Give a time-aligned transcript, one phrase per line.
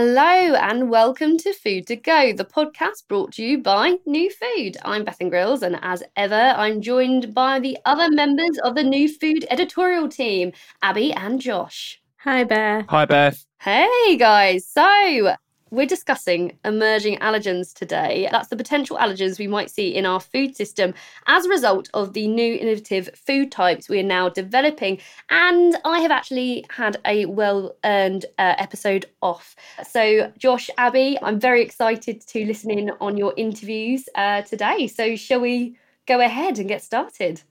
[0.00, 4.76] Hello and welcome to Food to Go, the podcast brought to you by New Food.
[4.84, 9.12] I'm Bethan Grills, and as ever, I'm joined by the other members of the New
[9.12, 10.52] Food editorial team,
[10.84, 12.00] Abi and Josh.
[12.18, 12.84] Hi, Beth.
[12.88, 13.44] Hi, Beth.
[13.60, 14.68] Hey, guys.
[14.68, 15.34] So,
[15.70, 18.28] we're discussing emerging allergens today.
[18.30, 20.94] That's the potential allergens we might see in our food system
[21.26, 24.98] as a result of the new innovative food types we are now developing.
[25.30, 29.56] And I have actually had a well earned uh, episode off.
[29.88, 34.86] So, Josh, Abi, I'm very excited to listen in on your interviews uh, today.
[34.86, 37.42] So, shall we go ahead and get started?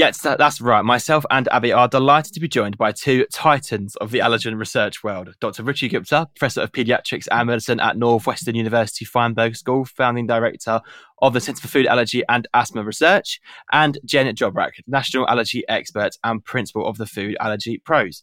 [0.00, 0.82] Yes, that's right.
[0.82, 5.04] Myself and Abi are delighted to be joined by two titans of the allergen research
[5.04, 5.62] world Dr.
[5.62, 10.80] Ruchi Gupta, Professor of Pediatrics and Medicine at Northwestern University Feinberg School, founding director
[11.20, 16.16] of the Centre for Food Allergy and Asthma Research, and Jen Jobrack, National Allergy Expert
[16.24, 18.22] and Principal of the Food Allergy Pros.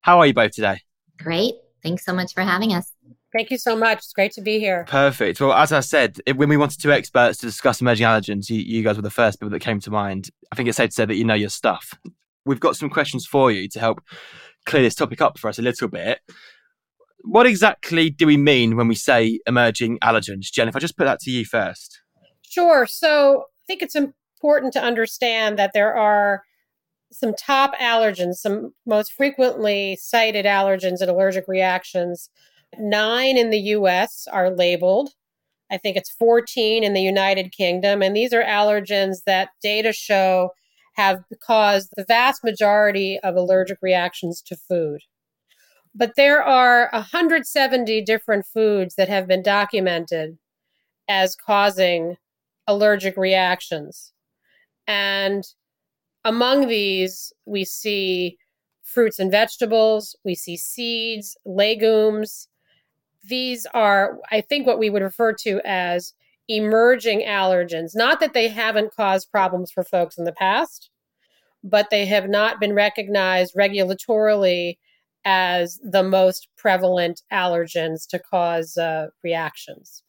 [0.00, 0.80] How are you both today?
[1.18, 1.56] Great.
[1.82, 2.90] Thanks so much for having us.
[3.32, 3.98] Thank you so much.
[3.98, 4.86] It's great to be here.
[4.88, 5.40] Perfect.
[5.40, 8.82] Well, as I said, when we wanted two experts to discuss emerging allergens, you, you
[8.82, 10.30] guys were the first people that came to mind.
[10.50, 11.92] I think it's safe to say that you know your stuff.
[12.46, 14.00] We've got some questions for you to help
[14.64, 16.20] clear this topic up for us a little bit.
[17.22, 20.50] What exactly do we mean when we say emerging allergens?
[20.50, 22.00] Jen, if I just put that to you first.
[22.42, 22.86] Sure.
[22.86, 26.44] So I think it's important to understand that there are
[27.12, 32.30] some top allergens, some most frequently cited allergens and allergic reactions
[32.76, 35.10] Nine in the US are labeled.
[35.70, 38.02] I think it's 14 in the United Kingdom.
[38.02, 40.50] And these are allergens that data show
[40.96, 45.00] have caused the vast majority of allergic reactions to food.
[45.94, 50.38] But there are 170 different foods that have been documented
[51.08, 52.16] as causing
[52.66, 54.12] allergic reactions.
[54.86, 55.44] And
[56.24, 58.36] among these, we see
[58.82, 62.48] fruits and vegetables, we see seeds, legumes,
[63.24, 66.14] these are, I think, what we would refer to as
[66.48, 67.90] emerging allergens.
[67.94, 70.90] Not that they haven't caused problems for folks in the past,
[71.62, 74.78] but they have not been recognized regulatorily
[75.24, 80.02] as the most prevalent allergens to cause uh, reactions.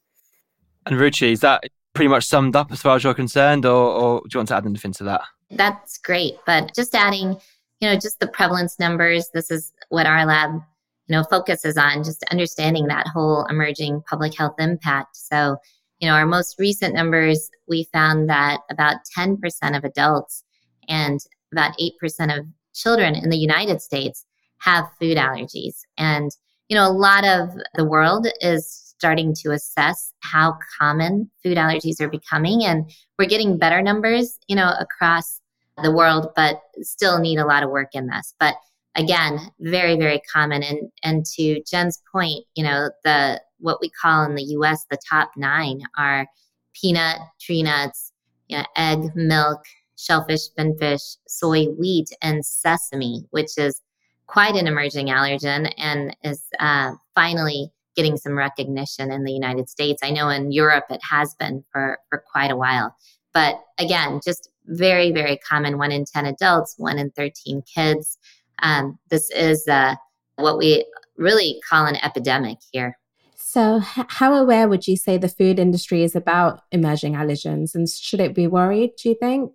[0.86, 4.22] And Ruchi, is that pretty much summed up as far as you're concerned, or, or
[4.22, 5.22] do you want to add anything to that?
[5.52, 6.36] That's great.
[6.46, 7.38] But just adding,
[7.81, 10.62] you know, just the prevalence numbers, this is what our lab
[11.09, 15.18] you know, focuses on just understanding that whole emerging public health impact.
[15.18, 15.58] So,
[16.00, 19.40] you know, our most recent numbers, we found that about 10%
[19.75, 20.44] of adults
[20.88, 21.20] and
[21.52, 24.25] about 8% of children in the United States
[24.59, 25.80] have food allergies.
[25.97, 26.30] And,
[26.68, 32.00] you know, a lot of the world is starting to assess how common food allergies
[32.02, 32.66] are becoming.
[32.66, 35.41] And we're getting better numbers, you know, across
[35.81, 38.36] the world, but still need a lot of work in this.
[38.40, 38.56] But
[38.96, 40.64] again, very, very common.
[40.64, 44.98] And and to Jen's point, you know, the what we call in the US the
[45.10, 46.28] top nine are
[46.74, 48.12] peanut, tree nuts,
[48.48, 49.64] you know, egg, milk,
[49.98, 53.82] shellfish, finfish, soy, wheat, and sesame, which is
[54.28, 60.02] quite an emerging allergen and is uh, finally getting some recognition in the United States.
[60.04, 62.96] I know in Europe it has been for, for quite a while.
[63.34, 68.18] But again, just very, very common one in 10 adults, one in 13 kids.
[68.62, 69.96] Um, this is uh,
[70.36, 70.86] what we
[71.18, 72.97] really call an epidemic here.
[73.36, 78.20] So, how aware would you say the food industry is about emerging allergens, and should
[78.20, 78.92] it be worried?
[79.02, 79.52] Do you think,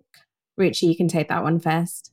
[0.59, 0.83] Ruchi?
[0.83, 2.11] You can take that one first.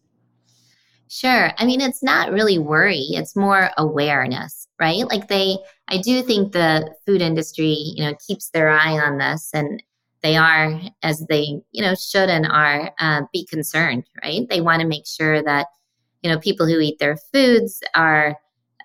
[1.08, 1.50] Sure.
[1.58, 5.04] I mean, it's not really worry; it's more awareness, right?
[5.08, 9.50] Like they, I do think the food industry, you know, keeps their eye on this,
[9.52, 9.82] and
[10.22, 14.48] they are, as they, you know, should and are, uh, be concerned, right?
[14.48, 15.66] They want to make sure that
[16.22, 18.38] you know people who eat their foods are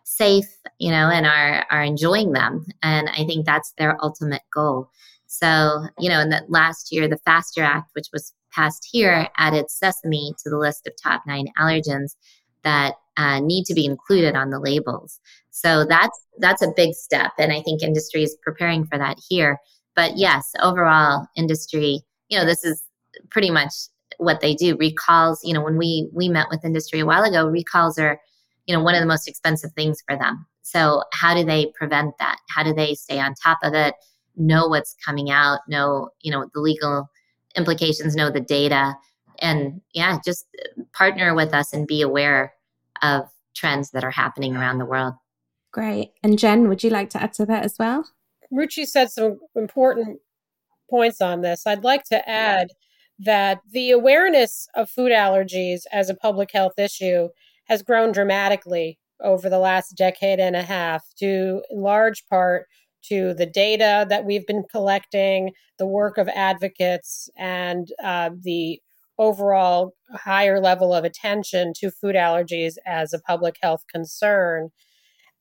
[0.03, 0.47] safe
[0.79, 2.65] you know and are are enjoying them.
[2.81, 4.89] And i think that's their ultimate goal.
[5.27, 9.69] So you know in the last year the faster act which was passed here added
[9.69, 12.15] sesame to the list of top nine allergens
[12.63, 15.19] that uh, need to be included on the labels.
[15.51, 19.59] So that's that's a big step and i think industry is preparing for that here.
[19.95, 22.83] But yes overall industry you know this is
[23.29, 23.73] pretty much
[24.17, 24.75] what they do.
[24.77, 28.19] Recalls, you know, when we we met with industry a while ago, recalls are,
[28.65, 30.45] you know, one of the most expensive things for them.
[30.61, 32.37] So how do they prevent that?
[32.49, 33.95] How do they stay on top of it?
[34.35, 37.09] Know what's coming out, know, you know, the legal
[37.55, 38.95] implications, know the data,
[39.39, 40.45] and yeah, just
[40.93, 42.53] partner with us and be aware
[43.01, 43.23] of
[43.55, 45.13] trends that are happening around the world.
[45.71, 46.11] Great.
[46.23, 48.07] And Jen, would you like to add to that as well?
[48.51, 50.19] Ruchi said some important
[50.89, 51.67] points on this.
[51.67, 52.69] I'd like to add
[53.19, 57.29] that the awareness of food allergies as a public health issue
[57.65, 62.67] has grown dramatically over the last decade and a half, due in large part
[63.03, 68.79] to the data that we've been collecting, the work of advocates, and uh, the
[69.17, 74.69] overall higher level of attention to food allergies as a public health concern.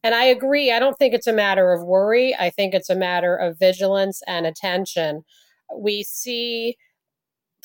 [0.02, 2.34] And I agree, I don't think it's a matter of worry.
[2.34, 5.25] I think it's a matter of vigilance and attention.
[5.76, 6.76] We see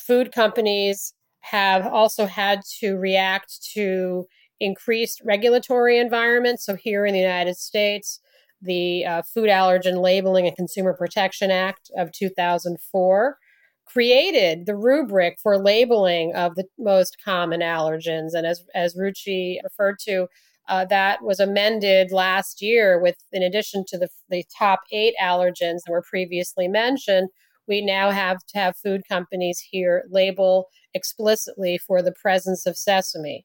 [0.06, 4.26] food companies have also had to react to
[4.60, 6.64] increased regulatory environments.
[6.64, 8.20] So, here in the United States,
[8.60, 13.36] the uh, Food Allergen Labeling and Consumer Protection Act of 2004
[13.86, 18.30] created the rubric for labeling of the most common allergens.
[18.32, 20.28] And as, as Ruchi referred to,
[20.68, 25.80] uh, that was amended last year with, in addition to the, the top eight allergens
[25.84, 27.28] that were previously mentioned,
[27.68, 33.44] we now have to have food companies here label explicitly for the presence of sesame.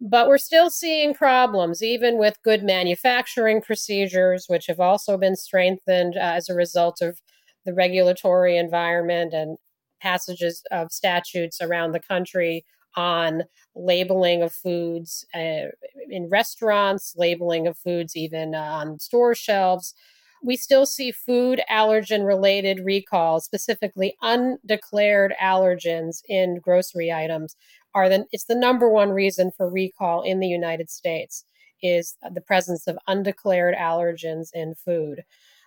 [0.00, 6.16] But we're still seeing problems, even with good manufacturing procedures, which have also been strengthened
[6.16, 7.20] uh, as a result of
[7.66, 9.58] the regulatory environment and
[10.00, 12.64] passages of statutes around the country
[12.96, 13.42] on
[13.76, 15.68] labeling of foods uh,
[16.08, 19.94] in restaurants, labeling of foods even uh, on store shelves.
[20.42, 27.56] We still see food allergen related recalls, specifically undeclared allergens in grocery items,
[27.94, 31.44] are the it's the number one reason for recall in the United States
[31.82, 35.22] is the presence of undeclared allergens in food.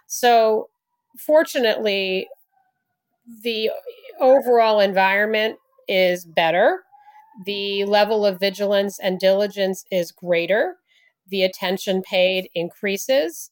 [0.07, 0.69] So
[1.17, 2.27] fortunately
[3.41, 3.71] the
[4.19, 6.83] overall environment is better.
[7.45, 10.75] The level of vigilance and diligence is greater.
[11.29, 13.49] The attention paid increases.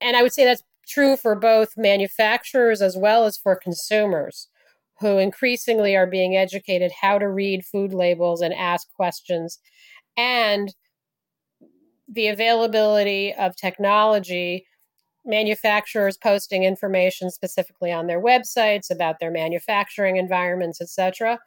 [0.00, 4.48] And I would say that's true for both manufacturers as well as for consumers
[5.00, 9.58] who increasingly are being educated how to read food labels and ask questions.
[10.16, 10.74] And
[12.08, 14.66] the availability of technology,
[15.24, 21.38] manufacturers posting information specifically on their websites about their manufacturing environments, etc.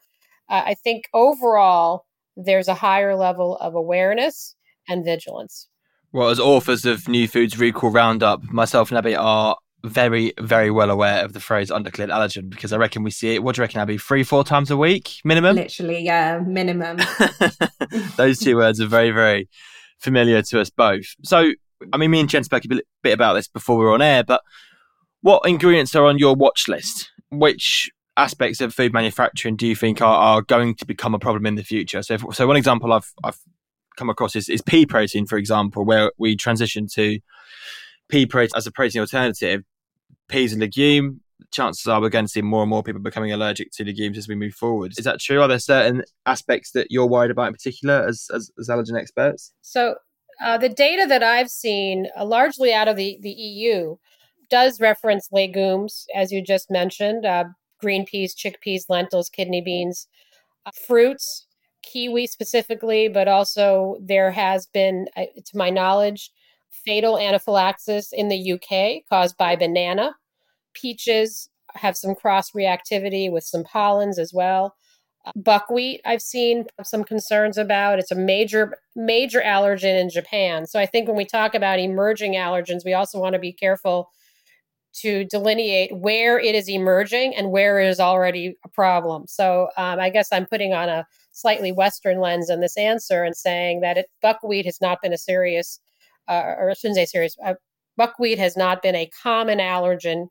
[0.50, 2.06] Uh, I think overall
[2.38, 4.56] there's a higher level of awareness
[4.88, 5.68] and vigilance.
[6.14, 9.56] Well, as authors of New Foods Recall Roundup, myself and Abi are
[9.86, 13.44] very, very well aware of the phrase undeclared allergen because I reckon we see it.
[13.44, 13.98] What do you reckon, Abi?
[13.98, 15.56] Three, four times a week minimum?
[15.56, 17.00] Literally, yeah, minimum.
[18.18, 19.48] Those two words are very, very
[20.00, 21.06] familiar to us both.
[21.24, 21.54] So,
[21.94, 24.26] I mean, me and Jen spoke a bit about this before we were on air,
[24.26, 24.42] but
[25.22, 27.10] what ingredients are on your watch list?
[27.30, 31.46] Which aspects of food manufacturing do you think are, are going to become a problem
[31.46, 32.04] in the future?
[32.04, 33.40] So, if, so one example I've, I've
[34.02, 37.20] come across is, is pea protein, for example, where we transition to
[38.10, 39.64] pea protein as a protein alternative
[40.28, 41.22] peas and legume,
[41.52, 44.28] chances are we're going to see more and more people becoming allergic to legumes as
[44.28, 44.94] we move forward.
[44.98, 45.42] Is that true?
[45.42, 49.54] Are there certain aspects that you're worried about in particular as, as, as allergen experts?
[49.62, 49.96] So,
[50.44, 53.98] uh, the data that I've seen, uh, largely out of the, the EU,
[54.50, 57.46] does reference legumes, as you just mentioned uh,
[57.80, 60.08] green peas, chickpeas, lentils, kidney beans,
[60.66, 61.46] uh, fruits,
[61.84, 66.32] kiwi specifically, but also there has been, to my knowledge,
[66.70, 70.16] fatal anaphylaxis in the UK caused by banana.
[70.74, 74.76] Peaches have some cross reactivity with some pollens as well.
[75.26, 78.00] Uh, buckwheat, I've seen some concerns about.
[78.00, 80.66] It's a major, major allergen in Japan.
[80.66, 84.10] So I think when we talk about emerging allergens, we also want to be careful
[84.94, 89.26] to delineate where it is emerging and where it is already a problem.
[89.28, 93.36] So um, I guess I'm putting on a slightly Western lens on this answer and
[93.36, 95.80] saying that it, buckwheat has not been a serious
[96.28, 97.56] uh, or I shouldn't say serious, uh,
[97.98, 100.28] buckwheat has not been a common allergen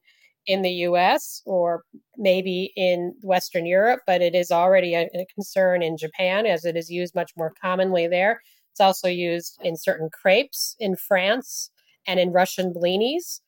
[0.47, 1.83] in the US or
[2.17, 6.77] maybe in Western Europe, but it is already a, a, concern in Japan as it
[6.77, 8.41] is used much more commonly there.
[8.73, 11.71] It's also used in certain crepes in France
[12.07, 13.41] and in Russian blinis.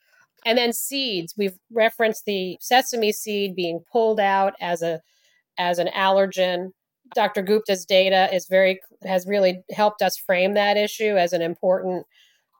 [0.44, 1.34] And then seeds.
[1.36, 5.00] We've referenced the sesame seed being pulled out as a
[5.56, 6.72] as an allergen.
[7.14, 7.42] Dr.
[7.42, 12.06] Gupta's data is very has really helped us frame that issue as an important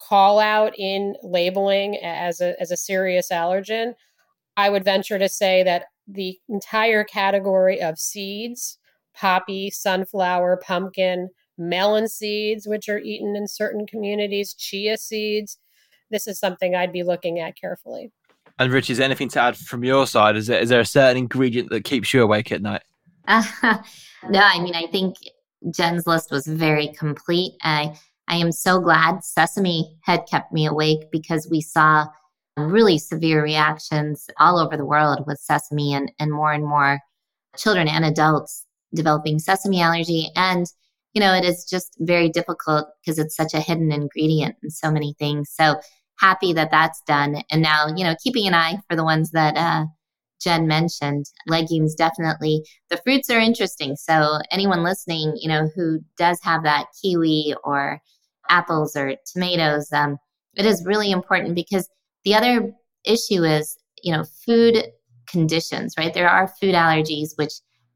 [0.08, 3.94] call out in labeling as a, as a serious allergen,
[4.56, 8.78] I would venture to say that the entire category of seeds,
[9.14, 15.58] poppy, sunflower, pumpkin, melon seeds, which are eaten in certain communities, chia seeds,
[16.10, 18.10] this is something I'd be looking at carefully.
[18.58, 20.36] And Rich, is there anything to add from your side?
[20.36, 22.82] Is there, is there a certain ingredient that keeps you awake at night?
[23.26, 23.42] Uh,
[24.30, 25.16] no, I mean, I think
[25.70, 27.52] Jen's list was very complete.
[27.62, 27.96] I
[28.28, 32.06] I am so glad Sesame had kept me awake because we saw
[32.56, 37.00] really severe reactions all over the world with sesame and, and more and more
[37.56, 40.28] children and adults developing sesame allergy.
[40.36, 40.66] And,
[41.14, 44.90] you know, it is just very difficult because it's such a hidden ingredient in so
[44.90, 45.50] many things.
[45.52, 45.80] So
[46.18, 47.42] happy that that's done.
[47.50, 49.86] And now, you know, keeping an eye for the ones that uh,
[50.42, 52.64] Jen mentioned, legumes definitely.
[52.90, 53.96] The fruits are interesting.
[53.96, 58.00] So anyone listening, you know, who does have that kiwi or
[58.48, 60.18] apples or tomatoes, um,
[60.56, 61.88] it is really important because
[62.24, 62.72] the other
[63.04, 64.84] issue is, you know, food
[65.26, 66.12] conditions, right?
[66.12, 67.52] There are food allergies which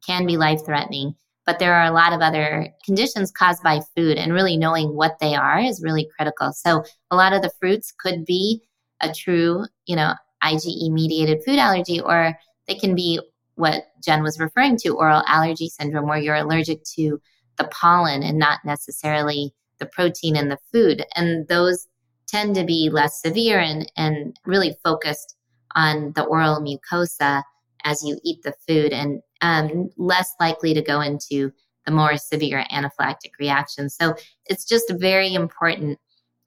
[0.06, 4.18] can be life threatening, but there are a lot of other conditions caused by food,
[4.18, 6.52] and really knowing what they are is really critical.
[6.52, 8.62] So, a lot of the fruits could be
[9.00, 10.14] a true, you know,
[10.52, 12.36] IgE mediated food allergy, or
[12.66, 13.20] they can be
[13.54, 17.20] what Jen was referring to oral allergy syndrome, where you're allergic to
[17.58, 21.04] the pollen and not necessarily the protein in the food.
[21.14, 21.86] And those
[22.26, 25.36] tend to be less severe and, and really focused
[25.74, 27.42] on the oral mucosa
[27.84, 31.52] as you eat the food and um, less likely to go into
[31.84, 33.94] the more severe anaphylactic reactions.
[33.94, 34.14] So
[34.46, 35.98] it's just very important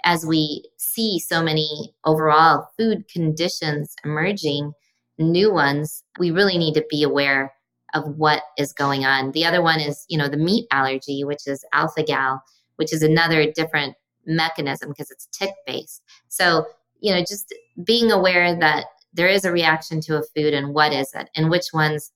[0.03, 4.74] as we see so many overall food conditions emerging,
[5.18, 7.53] new ones, we really need to be aware
[7.94, 9.32] of what is going on.
[9.32, 12.41] The other one is, you know, the meat allergy, which is alpha gal,
[12.77, 16.03] which is another different mechanism because it's tick based.
[16.27, 16.65] So,
[17.00, 17.53] you know, just
[17.84, 21.50] being aware that there is a reaction to a food and what is it and
[21.50, 22.12] which ones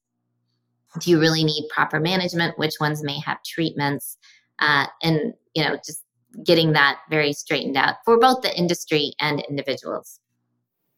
[1.00, 4.18] do you really need proper management, which ones may have treatments,
[4.60, 6.03] uh, and, you know, just
[6.44, 10.20] getting that very straightened out for both the industry and individuals.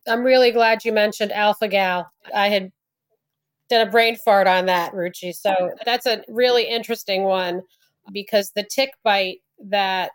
[0.08, 2.10] I'm really glad you mentioned alpha gal.
[2.34, 2.72] I had
[3.70, 5.34] done a brain fart on that, Ruchi.
[5.34, 7.62] So that's a really interesting one
[8.14, 10.12] because the tick bite that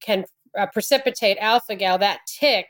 [0.00, 0.24] can
[0.56, 2.66] uh, precipitate alpha gal, that tick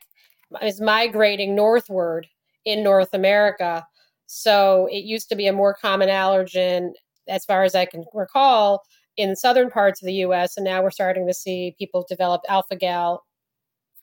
[0.63, 2.27] is migrating northward
[2.65, 3.87] in North America.
[4.27, 6.93] So it used to be a more common allergen,
[7.29, 8.83] as far as I can recall,
[9.19, 10.57] in southern parts of the US.
[10.57, 13.25] And now we're starting to see people develop alpha gal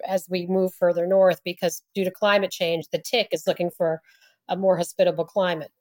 [0.05, 4.01] as we move further north because due to climate change, the tick is looking for
[4.47, 5.71] a more hospitable climate.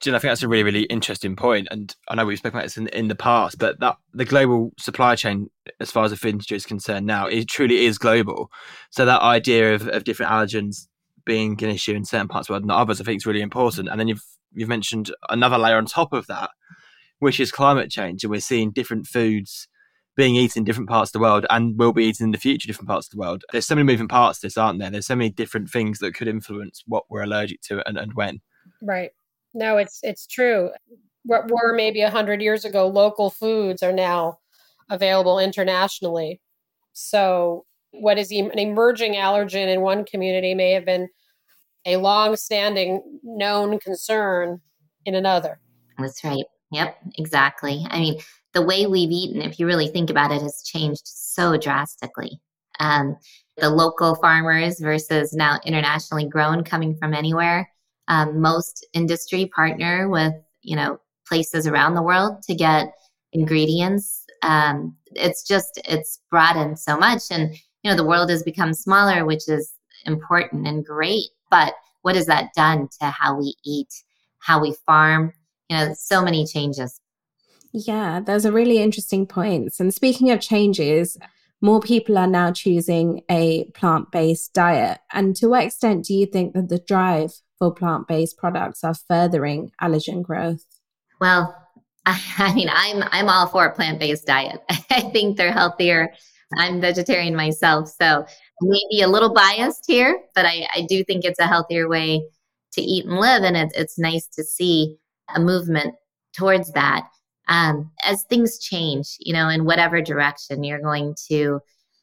[0.00, 1.68] Jen, I think that's a really, really interesting point.
[1.70, 4.72] And I know we've spoken about this in, in the past, but that the global
[4.78, 5.48] supply chain,
[5.80, 8.50] as far as the food industry is concerned now, it truly is global.
[8.90, 10.88] So that idea of, of different allergens
[11.24, 13.42] being an issue in certain parts of the world and others, I think is really
[13.42, 13.88] important.
[13.88, 16.50] And then you've you've mentioned another layer on top of that,
[17.22, 18.24] which is climate change.
[18.24, 19.68] And we're seeing different foods
[20.16, 22.66] being eaten in different parts of the world and will be eaten in the future
[22.66, 23.44] different parts of the world.
[23.52, 24.90] There's so many moving parts to this, aren't there?
[24.90, 28.40] There's so many different things that could influence what we're allergic to and, and when.
[28.82, 29.10] Right.
[29.54, 30.70] No, it's it's true.
[31.24, 34.40] What were maybe a hundred years ago, local foods are now
[34.90, 36.40] available internationally.
[36.92, 41.08] So, what is an emerging allergen in one community may have been
[41.86, 44.60] a long-standing known concern
[45.04, 45.60] in another.
[45.98, 46.44] That's right.
[46.72, 47.86] Yep, exactly.
[47.88, 48.20] I mean,
[48.54, 52.40] the way we've eaten, if you really think about it, has changed so drastically.
[52.80, 53.16] Um,
[53.56, 57.68] the local farmers versus now internationally grown coming from anywhere
[58.08, 62.92] um, most industry partner with you know places around the world to get
[63.32, 68.74] ingredients um, it's just it's broadened so much and you know the world has become
[68.74, 69.72] smaller which is
[70.06, 73.88] important and great but what has that done to how we eat
[74.40, 75.32] how we farm
[75.68, 77.00] you know so many changes
[77.72, 81.16] yeah those are really interesting points and speaking of changes
[81.60, 86.54] more people are now choosing a plant-based diet and to what extent do you think
[86.54, 90.64] that the drive for plant based products are furthering allergen growth?
[91.20, 91.56] Well,
[92.06, 94.60] I, I mean, I'm I'm all for a plant based diet.
[94.90, 96.12] I think they're healthier.
[96.58, 98.26] I'm vegetarian myself, so
[98.60, 102.28] maybe a little biased here, but I, I do think it's a healthier way
[102.72, 104.98] to eat and live, and it's it's nice to see
[105.34, 105.94] a movement
[106.34, 107.08] towards that.
[107.48, 111.60] Um, as things change, you know, in whatever direction you're going to,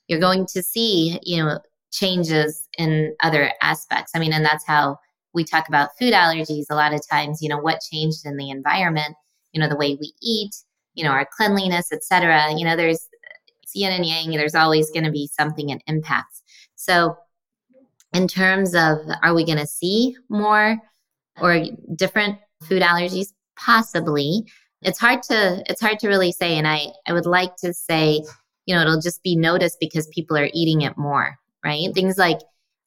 [0.08, 1.60] you're going to see, you know,
[1.92, 4.12] changes in other aspects.
[4.16, 5.00] I mean, and that's how
[5.34, 8.50] we talk about food allergies a lot of times, you know, what changed in the
[8.50, 9.16] environment,
[9.54, 10.56] you know, the way we eat,
[10.94, 12.54] you know, our cleanliness, etc.
[12.56, 13.08] You know, there's
[13.74, 16.42] yin and yang, there's always going to be something that impacts.
[16.76, 17.16] So
[18.14, 20.78] in terms of are we going to see more
[21.40, 21.64] or
[21.96, 23.28] different food allergies?
[23.58, 24.44] Possibly.
[24.82, 26.58] It's hard to it's hard to really say.
[26.58, 28.24] And I, I would like to say,
[28.66, 31.94] you know, it'll just be noticed because people are eating it more, right?
[31.94, 32.40] Things like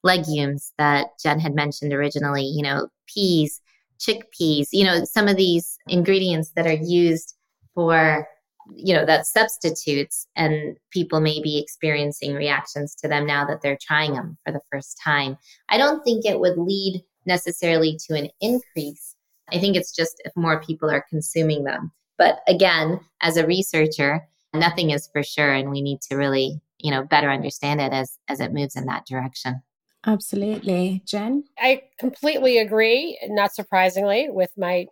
[0.03, 3.61] legumes that Jen had mentioned originally, you know, peas,
[3.99, 7.35] chickpeas, you know, some of these ingredients that are used
[7.75, 8.27] for,
[8.75, 13.79] you know, that substitutes and people may be experiencing reactions to them now that they're
[13.81, 15.37] trying them for the first time.
[15.69, 19.15] I don't think it would lead necessarily to an increase
[19.51, 21.93] I think it's just if more people are consuming them.
[22.19, 26.91] But again, as a researcher, nothing is for sure and we need to really, you
[26.91, 29.63] know, better understand it as as it moves in that direction.
[30.07, 31.03] Absolutely.
[31.07, 31.45] Jen?
[31.59, 34.87] I completely agree, not surprisingly, with my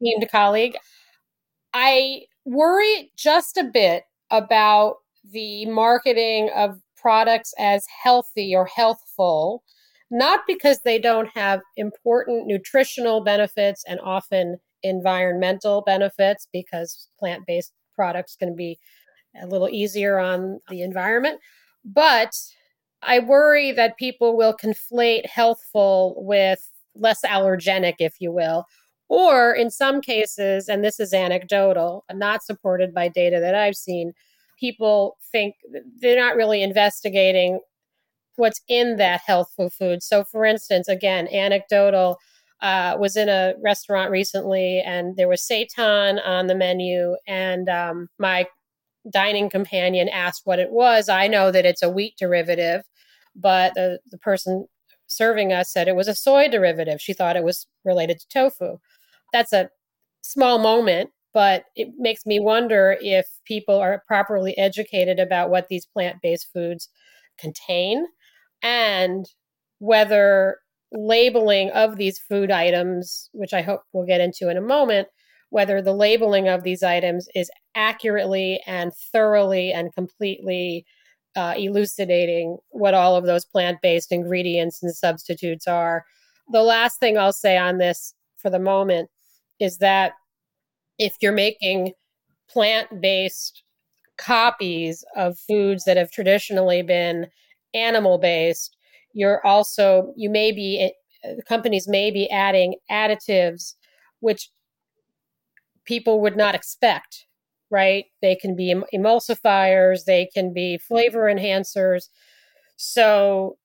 [0.00, 0.76] esteemed colleague.
[1.74, 4.96] I worry just a bit about
[5.32, 9.64] the marketing of products as healthy or healthful,
[10.12, 17.72] not because they don't have important nutritional benefits and often environmental benefits, because plant based
[17.94, 18.78] products can be
[19.40, 21.40] a little easier on the environment,
[21.84, 22.36] but
[23.02, 26.60] I worry that people will conflate healthful with
[26.94, 28.66] less allergenic, if you will.
[29.08, 34.12] Or in some cases, and this is anecdotal, not supported by data that I've seen,
[34.58, 35.54] people think
[36.00, 37.60] they're not really investigating
[38.36, 40.02] what's in that healthful food.
[40.02, 42.18] So, for instance, again, anecdotal,
[42.62, 48.08] uh, was in a restaurant recently and there was seitan on the menu, and um,
[48.18, 48.46] my
[49.12, 51.08] dining companion asked what it was.
[51.08, 52.82] I know that it's a wheat derivative,
[53.34, 54.66] but the, the person
[55.08, 57.00] serving us said it was a soy derivative.
[57.00, 58.78] She thought it was related to tofu.
[59.32, 59.70] That's a
[60.22, 65.86] small moment, but it makes me wonder if people are properly educated about what these
[65.86, 66.88] plant based foods
[67.38, 68.06] contain
[68.62, 69.26] and
[69.78, 70.58] whether
[70.92, 75.08] labeling of these food items, which I hope we'll get into in a moment,
[75.50, 80.84] whether the labeling of these items is accurately and thoroughly and completely
[81.34, 86.04] uh, elucidating what all of those plant based ingredients and substitutes are.
[86.50, 89.08] The last thing I'll say on this for the moment
[89.58, 90.12] is that
[90.98, 91.92] if you're making
[92.50, 93.62] plant based
[94.18, 97.26] copies of foods that have traditionally been
[97.74, 98.76] animal based,
[99.12, 100.90] you're also, you may be,
[101.24, 103.74] eh, companies may be adding additives
[104.20, 104.50] which
[105.84, 107.26] people would not expect
[107.72, 108.04] right?
[108.20, 112.10] They can be emulsifiers, they can be flavor enhancers.
[112.76, 113.56] So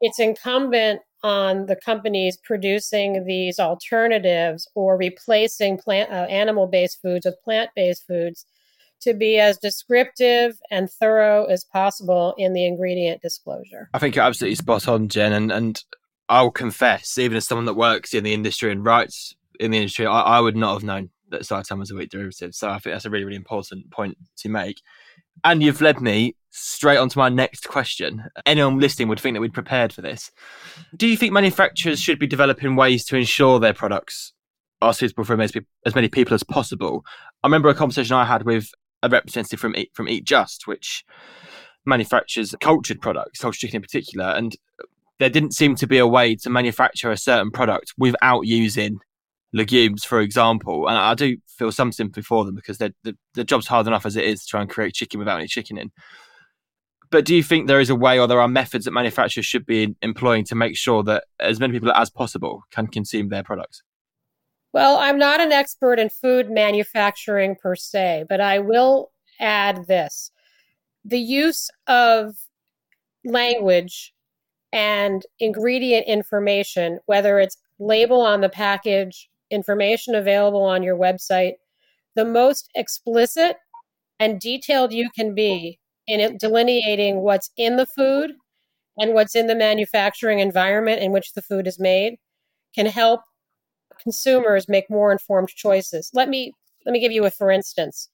[0.00, 7.24] it's incumbent on the companies producing these alternatives or replacing plant uh, animal based foods
[7.24, 8.44] with plant based foods
[9.04, 13.88] to be as descriptive and thorough as possible in the ingredient disclosure.
[13.94, 15.32] I think you're absolutely spot on, Jen.
[15.32, 15.82] And, and
[16.28, 20.06] I'll confess, even as someone that works in the industry and writes in the industry,
[20.06, 22.54] I, I would not have known that seitan was a wheat derivative.
[22.54, 24.82] So I think that's a really, really important point to make.
[25.42, 28.24] And you've led me straight on to my next question.
[28.46, 30.30] Anyone listening would think that we'd prepared for this.
[30.96, 34.32] Do you think manufacturers should be developing ways to ensure their products
[34.80, 37.04] are suitable for as many people as possible?
[37.42, 38.70] I remember a conversation I had with
[39.04, 41.04] a representative from Eat, from Eat Just, which
[41.84, 44.56] manufactures cultured products, cultured chicken in particular, and
[45.18, 48.98] there didn't seem to be a way to manufacture a certain product without using
[49.52, 50.88] legumes, for example.
[50.88, 52.92] And I do feel some sympathy for them because the,
[53.34, 55.78] the job's hard enough as it is to try and create chicken without any chicken
[55.78, 55.92] in.
[57.10, 59.66] But do you think there is a way or there are methods that manufacturers should
[59.66, 63.82] be employing to make sure that as many people as possible can consume their products?
[64.74, 70.32] Well, I'm not an expert in food manufacturing per se, but I will add this.
[71.04, 72.34] The use of
[73.24, 74.12] language
[74.72, 81.52] and ingredient information, whether it's label on the package information available on your website,
[82.16, 83.58] the most explicit
[84.18, 88.32] and detailed you can be in delineating what's in the food
[88.98, 92.16] and what's in the manufacturing environment in which the food is made
[92.74, 93.20] can help
[94.04, 96.10] consumers make more informed choices.
[96.14, 96.52] Let me
[96.86, 98.08] let me give you a for instance.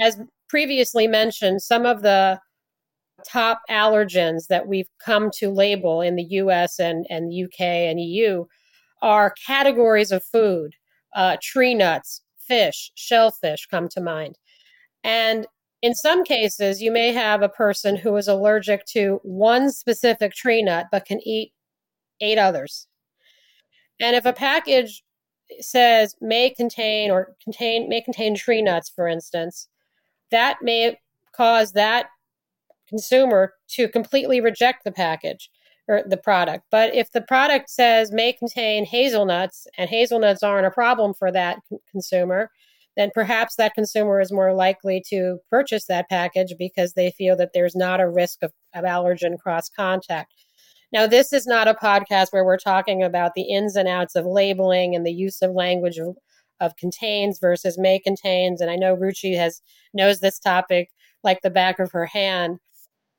[0.00, 2.40] As previously mentioned, some of the
[3.26, 8.44] top allergens that we've come to label in the US and, and UK and EU
[9.02, 10.74] are categories of food.
[11.16, 14.36] Uh, tree nuts, fish, shellfish come to mind.
[15.04, 15.46] And
[15.82, 20.62] in some cases, you may have a person who is allergic to one specific tree
[20.62, 21.52] nut but can eat
[22.20, 22.88] eight others.
[24.00, 25.02] And if a package
[25.60, 29.68] says may contain or contain may contain tree nuts, for instance,
[30.30, 30.98] that may
[31.32, 32.06] cause that
[32.88, 35.50] consumer to completely reject the package
[35.88, 36.64] or the product.
[36.70, 41.60] But if the product says may contain hazelnuts and hazelnuts aren't a problem for that
[41.68, 42.50] c- consumer,
[42.96, 47.52] then perhaps that consumer is more likely to purchase that package because they feel that
[47.54, 50.34] there's not a risk of, of allergen cross contact.
[50.92, 54.24] Now, this is not a podcast where we're talking about the ins and outs of
[54.24, 56.16] labeling and the use of language of,
[56.60, 58.60] of contains versus may contains.
[58.60, 59.60] And I know Ruchi has
[59.92, 60.90] knows this topic
[61.22, 62.58] like the back of her hand.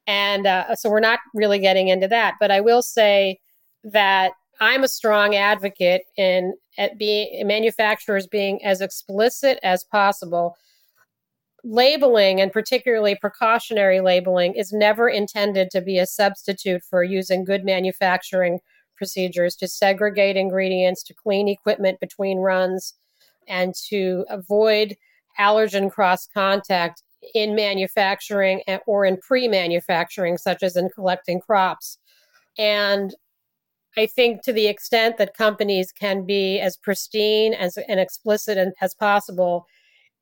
[0.07, 2.35] And uh, so we're not really getting into that.
[2.39, 3.39] But I will say
[3.83, 10.55] that I'm a strong advocate in at being manufacturers being as explicit as possible.
[11.63, 17.65] Labeling and particularly precautionary labeling is never intended to be a substitute for using good
[17.65, 18.59] manufacturing
[18.95, 22.93] procedures to segregate ingredients, to clean equipment between runs,
[23.47, 24.95] and to avoid
[25.39, 31.97] allergen cross contact in manufacturing or in pre manufacturing, such as in collecting crops.
[32.57, 33.13] And
[33.97, 38.93] I think to the extent that companies can be as pristine as, and explicit as
[38.93, 39.65] possible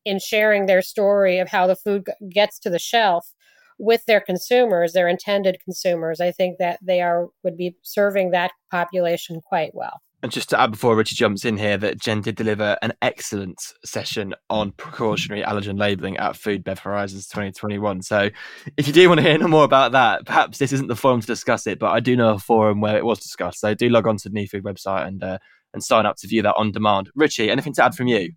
[0.08, 3.34] in sharing their story of how the food gets to the shelf
[3.78, 8.52] with their consumers, their intended consumers, I think that they are would be serving that
[8.72, 10.02] population quite well.
[10.24, 13.62] And just to add before Ruchi jumps in here, that Jen did deliver an excellent
[13.86, 18.02] session on precautionary allergen labelling at Food Bev Horizons 2021.
[18.02, 18.30] So
[18.78, 21.28] if you do want to hear more about that, perhaps this isn't the forum to
[21.28, 23.60] discuss it, but I do know a forum where it was discussed.
[23.60, 25.38] So do log on to the New Food website and uh,
[25.74, 27.12] and sign up to view that on demand.
[27.18, 28.32] Ruchi, anything to add from you?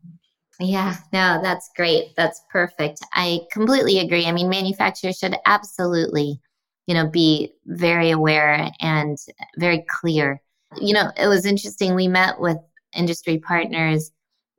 [0.60, 2.14] Yeah, no, that's great.
[2.16, 3.00] That's perfect.
[3.14, 4.26] I completely agree.
[4.26, 6.38] I mean, manufacturers should absolutely,
[6.86, 9.16] you know, be very aware and
[9.58, 10.40] very clear
[10.80, 11.96] you know, it was interesting.
[11.96, 12.56] We met with
[12.96, 14.12] industry partners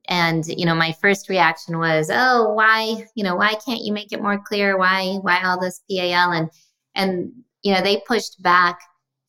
[0.10, 4.12] and you know my first reaction was oh why you know why can't you make
[4.12, 6.50] it more clear why why all this pal and
[6.96, 7.32] and
[7.64, 8.80] you know they pushed back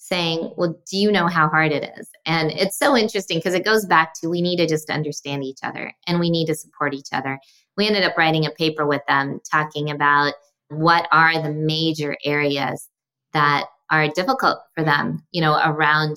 [0.05, 3.65] saying well do you know how hard it is and it's so interesting because it
[3.65, 6.93] goes back to we need to just understand each other and we need to support
[6.93, 7.39] each other
[7.77, 10.35] we ended up writing a paper with them talking about
[10.69, 12.89] what are the major areas
[13.33, 16.17] that are difficult for them you know around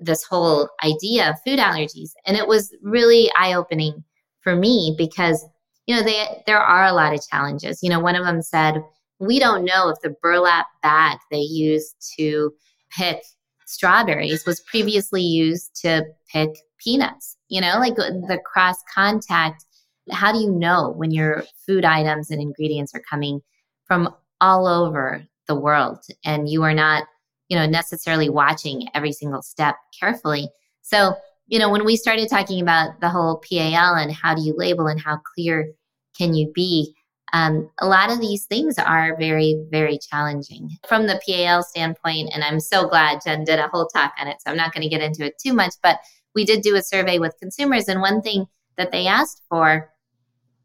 [0.00, 2.10] this whole idea of food allergies.
[2.26, 4.04] And it was really eye opening
[4.40, 5.44] for me because,
[5.86, 7.82] you know, they, there are a lot of challenges.
[7.82, 8.82] You know, one of them said,
[9.18, 12.52] we don't know if the burlap bag they used to
[12.90, 13.22] pick
[13.66, 17.36] strawberries was previously used to pick peanuts.
[17.48, 19.64] You know, like uh, the cross contact.
[20.12, 23.40] How do you know when your food items and ingredients are coming
[23.86, 27.04] from all over the world and you are not
[27.48, 30.48] you know, necessarily watching every single step carefully.
[30.82, 31.14] So,
[31.46, 34.88] you know, when we started talking about the whole PAL and how do you label
[34.88, 35.72] and how clear
[36.16, 36.94] can you be,
[37.32, 42.30] um, a lot of these things are very, very challenging from the PAL standpoint.
[42.32, 44.36] And I'm so glad Jen did a whole talk on it.
[44.40, 45.98] So I'm not going to get into it too much, but
[46.34, 47.88] we did do a survey with consumers.
[47.88, 49.90] And one thing that they asked for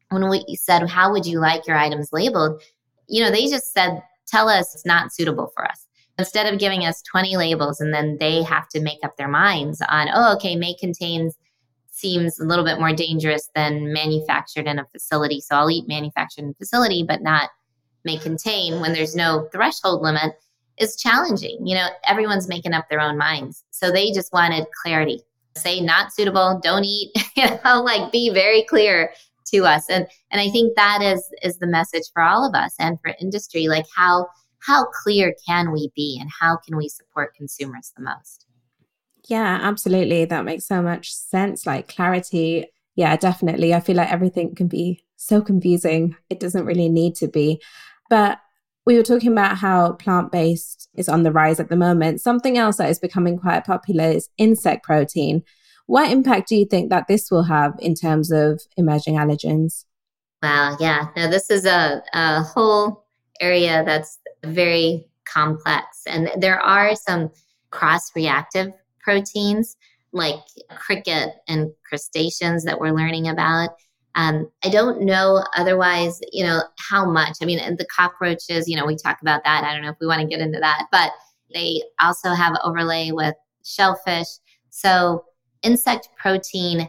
[0.10, 2.62] when we said, How would you like your items labeled?
[3.08, 6.86] You know, they just said, Tell us it's not suitable for us instead of giving
[6.86, 10.56] us 20 labels and then they have to make up their minds on, oh, okay,
[10.56, 11.36] may contains
[12.02, 15.40] seems a little bit more dangerous than manufactured in a facility.
[15.40, 17.50] So I'll eat manufactured in a facility, but not
[18.04, 20.34] may contain when there's no threshold limit
[20.78, 21.66] is challenging.
[21.66, 23.64] You know, everyone's making up their own minds.
[23.70, 25.22] So they just wanted clarity.
[25.56, 29.12] Say not suitable, don't eat, you know, like be very clear
[29.48, 29.90] to us.
[29.90, 33.14] And and I think that is is the message for all of us and for
[33.20, 34.28] industry, like how
[34.60, 38.46] how clear can we be and how can we support consumers the most?
[39.32, 40.26] Yeah, absolutely.
[40.26, 41.65] That makes so much sense.
[41.65, 42.65] Like clarity.
[42.98, 43.74] Yeah, definitely.
[43.74, 46.17] I feel like everything can be so confusing.
[46.30, 47.62] It doesn't really need to be.
[48.10, 48.39] But
[48.86, 52.20] we were talking about how plant based is on the rise at the moment.
[52.20, 55.44] Something else that is becoming quite popular is insect protein.
[55.86, 59.86] What impact do you think that this will have in terms of emerging allergens?
[60.44, 61.08] Wow, yeah.
[61.15, 63.06] Now, this is a, a whole
[63.39, 66.02] area that's very complex.
[66.06, 67.30] And there are some
[67.70, 68.74] cross reactive
[69.12, 69.76] proteins
[70.13, 73.71] like cricket and crustaceans that we're learning about.
[74.15, 77.38] Um, I don't know otherwise, you know, how much.
[77.41, 79.63] I mean, the cockroaches, you know, we talk about that.
[79.63, 81.12] I don't know if we want to get into that, but
[81.54, 84.28] they also have overlay with shellfish.
[84.69, 85.26] So,
[85.62, 86.88] insect protein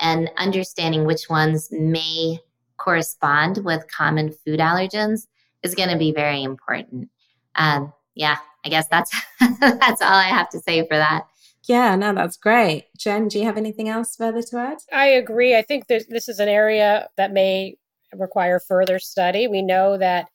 [0.00, 2.38] and understanding which ones may
[2.78, 5.26] correspond with common food allergens
[5.62, 7.08] is going to be very important.
[7.56, 9.10] Um, yeah, I guess that's
[9.60, 11.26] that's all I have to say for that.
[11.68, 12.86] Yeah, no, that's great.
[12.96, 14.78] Jen, do you have anything else further to add?
[14.90, 15.54] I agree.
[15.54, 17.76] I think this is an area that may
[18.14, 19.46] require further study.
[19.46, 20.28] We know that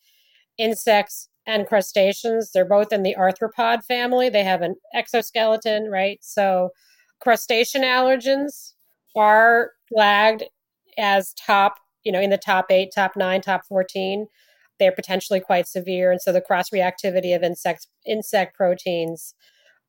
[0.59, 4.29] insects and crustaceans, they're both in the arthropod family.
[4.29, 6.19] They have an exoskeleton, right?
[6.21, 6.69] So
[7.19, 8.73] crustacean allergens
[9.15, 10.43] are flagged
[10.97, 14.27] as top, you know, in the top eight, top nine, top 14
[14.79, 16.11] they're potentially quite severe.
[16.11, 19.35] And so the cross reactivity of insect, insect proteins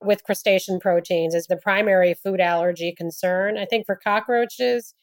[0.05, 3.59] with crustacean proteins is the primary food allergy concern.
[3.59, 4.95] I think for cockroaches,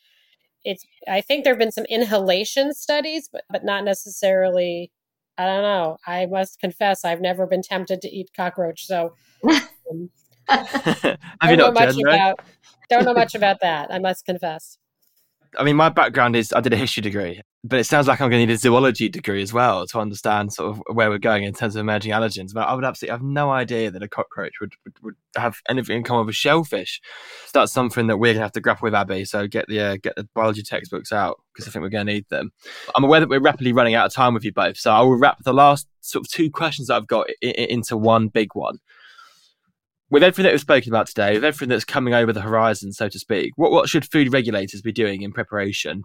[0.63, 4.91] it's I think there have been some inhalation studies, but but not necessarily.
[5.37, 5.97] I don't know.
[6.05, 8.85] I must confess, I've never been tempted to eat cockroach.
[8.85, 9.15] So,
[9.49, 10.09] um,
[10.47, 12.03] Have don't you know much Jen?
[12.03, 12.11] no?
[12.11, 12.41] about
[12.89, 13.91] don't know much about that.
[13.91, 14.77] I must confess.
[15.57, 18.29] I mean, my background is I did a history degree, but it sounds like I'm
[18.31, 21.43] going to need a zoology degree as well to understand sort of where we're going
[21.43, 22.53] in terms of emerging allergens.
[22.53, 25.97] But I would absolutely have no idea that a cockroach would, would, would have anything
[25.97, 26.99] in common with shellfish.
[27.45, 29.25] So that's something that we're going to have to grapple with, Abi.
[29.25, 32.13] So get the uh, get the biology textbooks out because I think we're going to
[32.13, 32.51] need them.
[32.95, 35.17] I'm aware that we're rapidly running out of time with you both, so I will
[35.17, 38.79] wrap the last sort of two questions that I've got i- into one big one
[40.09, 43.07] with everything that we've spoken about today, with everything that's coming over the horizon, so
[43.07, 46.03] to speak, what, what should food regulators be doing in preparation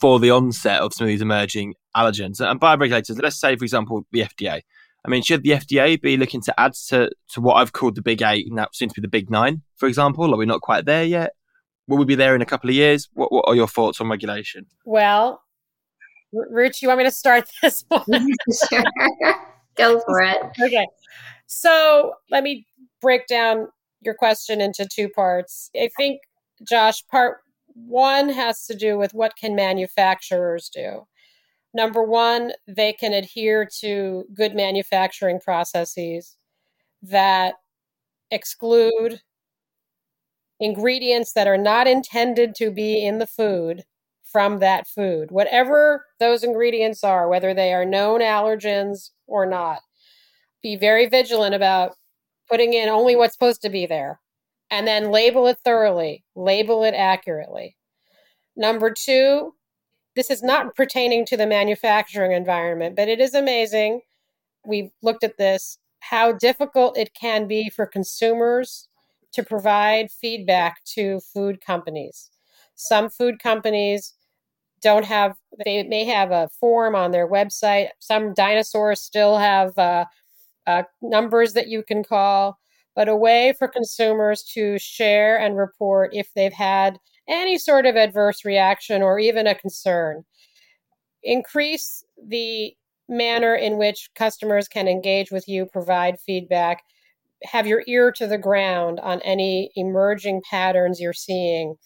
[0.00, 2.40] for the onset of some of these emerging allergens?
[2.40, 4.62] And by regulators, let's say, for example, the FDA.
[5.04, 8.02] I mean, should the FDA be looking to add to, to what I've called the
[8.02, 10.34] big eight, now seems to be the big nine, for example?
[10.34, 11.32] Are we not quite there yet?
[11.86, 13.08] Will we be there in a couple of years?
[13.14, 14.66] What, what are your thoughts on regulation?
[14.84, 15.42] Well,
[16.36, 18.04] R- Ruth, you want me to start this one?
[18.70, 18.82] sure.
[19.76, 20.36] Go for it.
[20.60, 20.86] okay.
[21.46, 22.66] So let me
[23.00, 23.68] break down
[24.02, 25.70] your question into two parts.
[25.74, 26.20] I think,
[26.68, 27.38] Josh, part
[27.86, 31.06] one has to do with what can manufacturers do.
[31.74, 36.36] Number one, they can adhere to good manufacturing processes
[37.02, 37.54] that
[38.30, 39.20] exclude
[40.60, 43.84] ingredients that are not intended to be in the food
[44.24, 49.80] from that food, whatever those ingredients are, whether they are known allergens or not.
[50.62, 51.94] Be very vigilant about
[52.50, 54.20] putting in only what's supposed to be there
[54.70, 57.76] and then label it thoroughly, label it accurately.
[58.56, 59.54] Number two,
[60.16, 64.00] this is not pertaining to the manufacturing environment, but it is amazing.
[64.66, 68.88] We've looked at this how difficult it can be for consumers
[69.32, 72.30] to provide feedback to food companies.
[72.74, 74.14] Some food companies
[74.80, 77.88] don't have, they may have a form on their website.
[77.98, 80.04] Some dinosaurs still have uh,
[80.66, 82.58] uh, numbers that you can call,
[82.98, 87.94] but a way for consumers to share and report if they've had any sort of
[87.94, 90.24] adverse reaction or even a concern.
[91.22, 92.74] Increase the
[93.08, 96.82] manner in which customers can engage with you, provide feedback,
[97.44, 101.76] have your ear to the ground on any emerging patterns you're seeing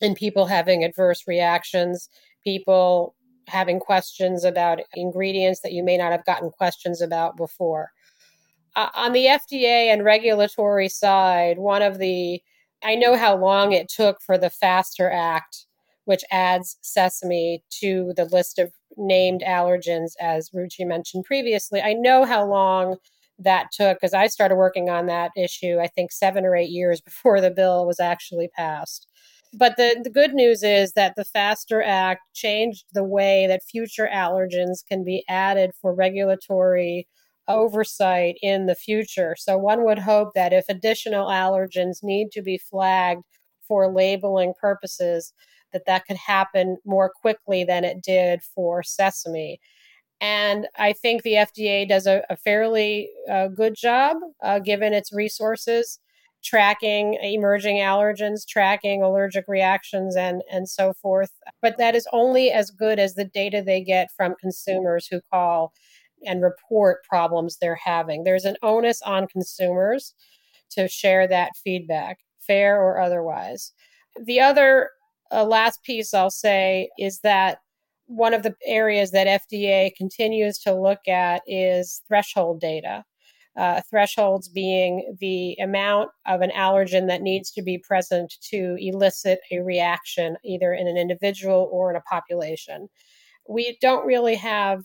[0.00, 2.08] in people having adverse reactions,
[2.42, 3.14] people
[3.46, 7.92] having questions about ingredients that you may not have gotten questions about before.
[8.76, 12.42] Uh, on the FDA and regulatory side, one of the
[12.82, 15.66] I know how long it took for the FASTER Act,
[16.04, 21.80] which adds sesame to the list of named allergens, as Ruchi mentioned previously.
[21.80, 22.96] I know how long
[23.38, 27.00] that took because I started working on that issue, I think, seven or eight years
[27.04, 29.06] before the bill was actually passed.
[29.56, 34.08] But the, the good news is that the FASTER Act changed the way that future
[34.12, 37.06] allergens can be added for regulatory
[37.48, 39.34] oversight in the future.
[39.38, 43.22] So one would hope that if additional allergens need to be flagged
[43.66, 45.32] for labeling purposes,
[45.72, 49.60] that that could happen more quickly than it did for sesame.
[50.20, 55.12] And I think the FDA does a, a fairly uh, good job, uh, given its
[55.12, 55.98] resources,
[56.42, 61.30] tracking emerging allergens, tracking allergic reactions, and, and so forth.
[61.60, 65.72] But that is only as good as the data they get from consumers who call
[66.26, 68.24] and report problems they're having.
[68.24, 70.14] There's an onus on consumers
[70.70, 73.72] to share that feedback, fair or otherwise.
[74.22, 74.90] The other
[75.32, 77.58] uh, last piece I'll say is that
[78.06, 83.04] one of the areas that FDA continues to look at is threshold data.
[83.56, 89.38] Uh, thresholds being the amount of an allergen that needs to be present to elicit
[89.52, 92.88] a reaction, either in an individual or in a population.
[93.48, 94.82] We don't really have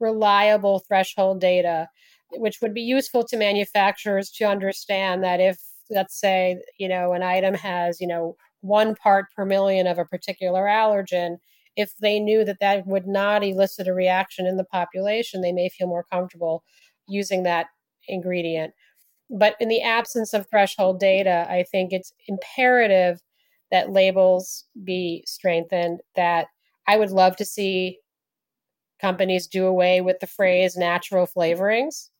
[0.00, 1.88] reliable threshold data,
[2.32, 5.58] which would be useful to manufacturers to understand that if,
[5.90, 10.04] let's say, you know, an item has, you know, one part per million of a
[10.04, 11.36] particular allergen,
[11.76, 15.68] if they knew that that would not elicit a reaction in the population, they may
[15.68, 16.62] feel more comfortable
[17.08, 17.66] using that
[18.08, 18.72] ingredient.
[19.30, 23.20] But in the absence of threshold data, I think it's imperative
[23.70, 26.48] that labels be strengthened, that
[26.88, 27.98] I would love to see
[29.00, 32.10] companies do away with the phrase natural flavorings.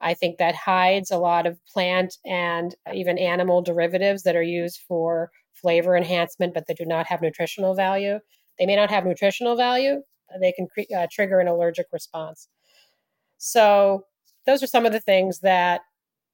[0.00, 4.80] I think that hides a lot of plant and even animal derivatives that are used
[4.88, 8.18] for flavor enhancement, but that do not have nutritional value.
[8.58, 10.02] They may not have nutritional value,
[10.40, 12.48] they can cre- uh, trigger an allergic response.
[13.38, 14.06] So,
[14.46, 15.82] those are some of the things that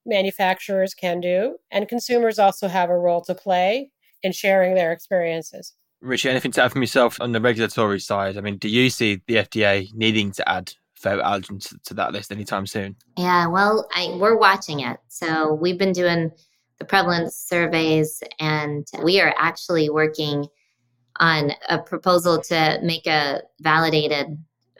[0.06, 3.90] manufacturers can do, and consumers also have a role to play
[4.22, 5.74] in sharing their experiences.
[6.02, 8.36] Ruchi, anything to add from yourself on the regulatory side?
[8.36, 12.12] I mean, do you see the FDA needing to add for allergens to, to that
[12.12, 12.96] list anytime soon?
[13.16, 14.98] Yeah, well, I, we're watching it.
[15.08, 16.30] So we've been doing
[16.78, 20.46] the prevalence surveys, and we are actually working
[21.18, 24.38] on a proposal to make a validated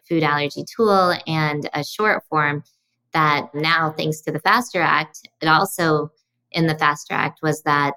[0.09, 2.65] food allergy tool and a short form
[3.13, 6.11] that now, thanks to the FASTER Act, it also
[6.53, 7.95] in the FASTER Act was that,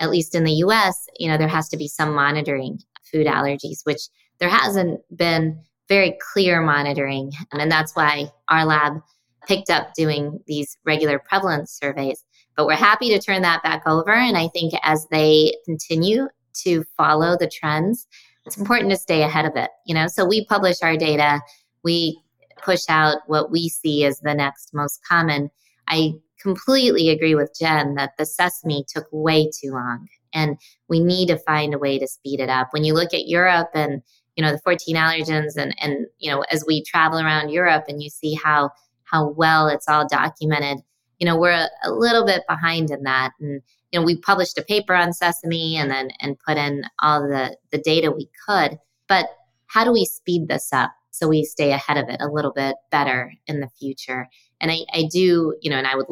[0.00, 3.84] at least in the US, you know, there has to be some monitoring food allergies,
[3.84, 4.00] which
[4.38, 7.32] there hasn't been very clear monitoring.
[7.52, 9.00] And that's why our lab
[9.46, 12.24] picked up doing these regular prevalence surveys.
[12.56, 14.12] But we're happy to turn that back over.
[14.12, 16.28] And I think as they continue
[16.62, 18.06] to follow the trends,
[18.46, 19.70] it's important to stay ahead of it.
[19.86, 21.40] You know, so we publish our data,
[21.84, 22.20] we
[22.62, 25.50] push out what we see as the next most common.
[25.88, 30.56] I completely agree with Jen that the sesame took way too long and
[30.88, 32.68] we need to find a way to speed it up.
[32.70, 34.02] When you look at Europe and
[34.36, 38.02] you know the 14 allergens and and you know as we travel around Europe and
[38.02, 38.70] you see how
[39.04, 40.78] how well it's all documented,
[41.18, 44.58] you know we're a, a little bit behind in that and you know we published
[44.58, 48.78] a paper on sesame and then and put in all the the data we could,
[49.08, 49.26] but
[49.66, 50.90] how do we speed this up?
[51.10, 54.26] so we stay ahead of it a little bit better in the future.
[54.60, 56.06] And I, I do, you know, and I would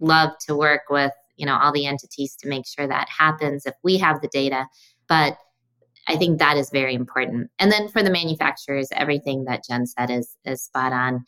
[0.00, 3.74] love to work with, you know, all the entities to make sure that happens if
[3.82, 4.66] we have the data.
[5.08, 5.36] But
[6.08, 7.50] I think that is very important.
[7.58, 11.24] And then for the manufacturers, everything that Jen said is is spot on.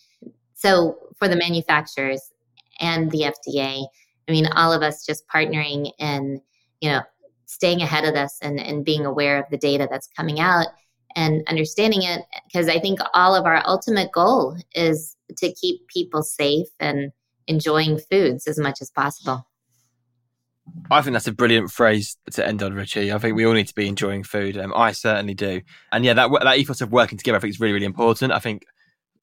[0.55, 2.33] So for the manufacturers
[2.81, 3.87] and the FDA,
[4.29, 6.41] I mean, all of us just partnering and
[6.81, 7.03] you know,
[7.47, 10.67] staying ahead of this and, and being aware of the data that's coming out
[11.17, 16.23] and understanding it because I think all of our ultimate goal is to keep people
[16.23, 17.11] safe and
[17.49, 19.47] enjoying foods as much as possible.
[20.91, 23.13] I think that's a brilliant phrase to end on, Ruchi.
[23.15, 24.57] I think we all need to be enjoying food.
[24.57, 25.63] Um, I certainly do.
[25.93, 28.33] And yeah, that that ethos of working together, I think, is really, really important.
[28.33, 28.65] I think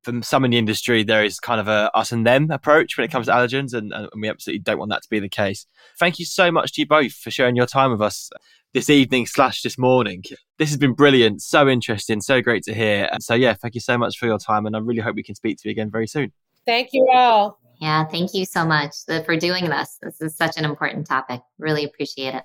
[0.04, 3.06] for some in the industry, there is kind of a us and them approach when
[3.06, 5.66] it comes to allergens, and, and we absolutely don't want that to be the case.
[6.00, 8.30] Thank you so much to you both for sharing your time with us
[8.74, 10.24] this evening slash this morning.
[10.58, 13.08] This has been brilliant, so interesting, so great to hear.
[13.12, 15.24] And so yeah, thank you so much for your time, and I really hope we
[15.24, 16.32] can speak to you again very soon.
[16.66, 17.64] Thank you all.
[17.80, 19.98] Yeah, thank you so much uh, for doing this.
[20.02, 21.42] This is such an important topic.
[21.58, 22.44] Really appreciate it.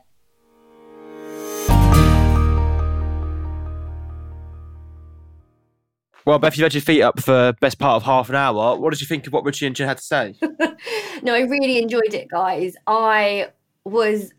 [6.26, 8.76] Well, Beth, you've had your feet up for best part of half an hour.
[8.76, 10.34] What did you think of what Ruchi and Jen had to say?
[11.22, 12.76] no, I really enjoyed it, guys.
[12.86, 13.48] I
[13.84, 14.32] was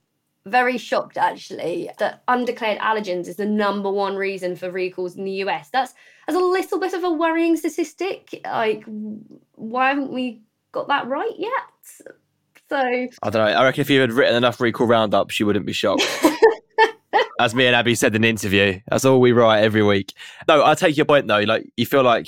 [0.45, 5.43] very shocked actually that undeclared allergens is the number one reason for recalls in the
[5.43, 5.69] US.
[5.69, 5.93] That's
[6.27, 8.41] as a little bit of a worrying statistic.
[8.43, 8.83] Like,
[9.55, 11.51] why haven't we got that right yet?
[12.69, 12.77] So
[13.21, 13.59] I don't know.
[13.59, 16.03] I reckon if you had written enough recall roundups, you wouldn't be shocked.
[17.39, 20.13] As me and Abi said in the interview, that's all we write every week.
[20.47, 21.39] No, I take your point though.
[21.39, 22.27] Like you feel like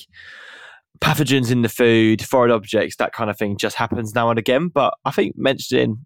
[0.99, 4.67] pathogens in the food, foreign objects, that kind of thing just happens now and again.
[4.67, 6.05] But I think mentioning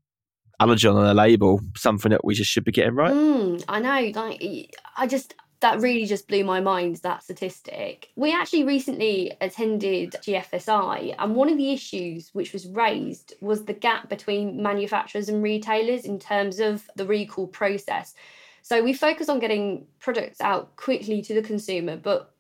[0.62, 3.14] allergen on a label, something that we just should be getting right.
[3.14, 4.22] Mm, I know.
[4.22, 8.10] Like, I just that really just blew my mind that statistic.
[8.16, 13.74] We actually recently attended GFSI, and one of the issues which was raised was the
[13.74, 18.14] gap between manufacturers and retailers in terms of the recall process.
[18.62, 22.34] So we focus on getting products out quickly to the consumer, but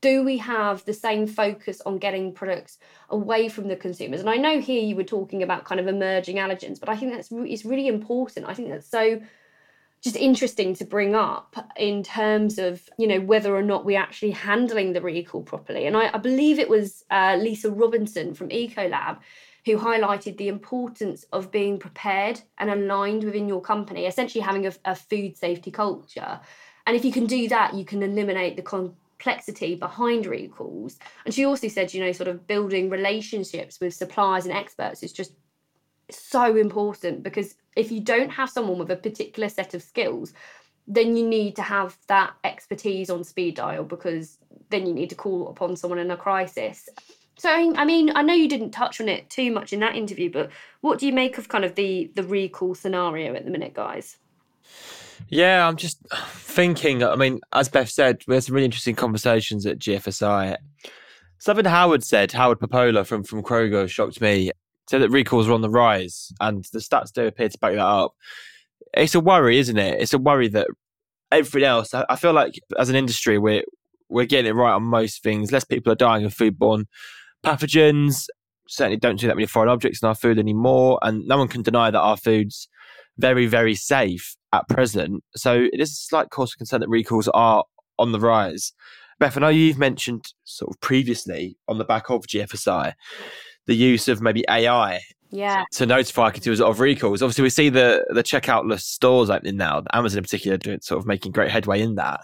[0.00, 4.36] do we have the same focus on getting products away from the consumers and i
[4.36, 7.64] know here you were talking about kind of emerging allergens but i think that's it's
[7.64, 9.18] really important i think that's so
[10.04, 14.30] just interesting to bring up in terms of you know whether or not we're actually
[14.30, 19.18] handling the recall properly and i, I believe it was uh, lisa robinson from ecolab
[19.64, 24.72] who highlighted the importance of being prepared and aligned within your company essentially having a,
[24.84, 26.38] a food safety culture
[26.86, 28.62] and if you can do that you can eliminate the
[29.24, 30.98] complexity behind recalls.
[31.24, 35.12] And she also said, you know, sort of building relationships with suppliers and experts is
[35.12, 35.32] just
[36.10, 40.32] so important because if you don't have someone with a particular set of skills,
[40.86, 44.38] then you need to have that expertise on speed dial because
[44.70, 46.88] then you need to call upon someone in a crisis.
[47.36, 50.30] So I mean, I know you didn't touch on it too much in that interview,
[50.30, 50.50] but
[50.82, 54.18] what do you make of kind of the the recall scenario at the minute, guys?
[55.28, 57.02] Yeah, I'm just thinking.
[57.02, 60.56] I mean, as Beth said, we had some really interesting conversations at GFSI.
[61.38, 64.50] Something Howard said, Howard Popoola from, from Kroger, shocked me.
[64.90, 67.80] Said that recalls are on the rise, and the stats do appear to back that
[67.80, 68.14] up.
[68.92, 70.00] It's a worry, isn't it?
[70.00, 70.68] It's a worry that
[71.32, 71.94] everything else.
[71.94, 73.64] I, feel like as an industry, we're
[74.08, 75.52] we're getting it right on most things.
[75.52, 76.84] Less people are dying of foodborne
[77.44, 78.26] pathogens.
[78.68, 81.62] Certainly, don't see that many foreign objects in our food anymore, and no one can
[81.62, 82.68] deny that our food's
[83.18, 85.22] very, very safe at present.
[85.36, 87.64] So it is a slight cause of concern that recalls are
[87.98, 88.72] on the rise.
[89.20, 92.94] Beth, I know you've mentioned sort of previously on the back of GFSI
[93.66, 95.00] the use of maybe AI
[95.30, 95.64] yeah.
[95.72, 97.22] to notify consumers of recalls.
[97.22, 99.82] Obviously, we see the the checkoutless stores opening now.
[99.92, 102.20] Amazon in particular doing sort of making great headway in that.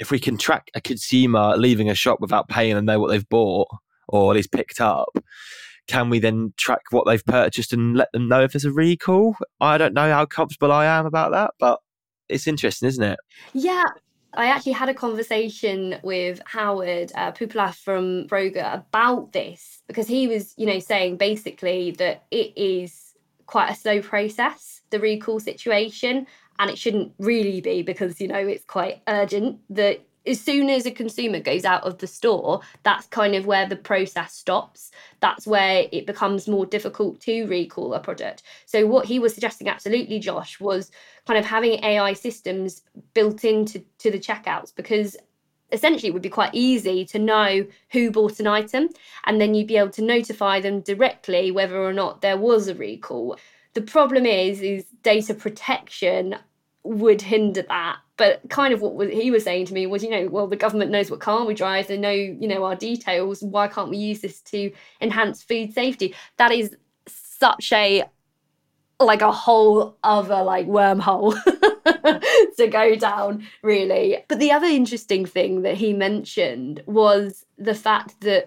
[0.00, 3.28] If we can track a consumer leaving a shop without paying and know what they've
[3.28, 3.68] bought
[4.08, 5.10] or at least picked up,
[5.86, 9.36] can we then track what they've purchased and let them know if there's a recall?
[9.60, 11.80] I don't know how comfortable I am about that, but
[12.28, 13.18] it's interesting, isn't it?
[13.52, 13.84] Yeah,
[14.34, 20.54] I actually had a conversation with Howard uh, from Kroger about this because he was,
[20.56, 23.14] you know, saying basically that it is
[23.46, 26.26] quite a slow process, the recall situation,
[26.58, 30.86] and it shouldn't really be because, you know, it's quite urgent that as soon as
[30.86, 34.90] a consumer goes out of the store, that's kind of where the process stops.
[35.20, 38.42] That's where it becomes more difficult to recall a product.
[38.66, 40.90] So, what he was suggesting, absolutely, Josh, was
[41.26, 42.82] kind of having AI systems
[43.14, 45.16] built into to the checkouts because
[45.72, 48.88] essentially it would be quite easy to know who bought an item
[49.26, 52.74] and then you'd be able to notify them directly whether or not there was a
[52.74, 53.36] recall.
[53.74, 56.36] The problem is is data protection
[56.82, 57.98] would hinder that.
[58.16, 60.90] But kind of what he was saying to me was, you know, well, the government
[60.90, 63.42] knows what car we drive, they know, you know, our details.
[63.42, 64.70] Why can't we use this to
[65.00, 66.14] enhance food safety?
[66.36, 66.76] That is
[67.06, 68.04] such a
[69.00, 71.34] like a whole other like wormhole
[72.56, 78.20] to go down really but the other interesting thing that he mentioned was the fact
[78.20, 78.46] that